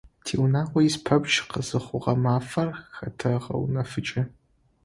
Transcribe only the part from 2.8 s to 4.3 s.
хэтэгъэунэфыкӀы.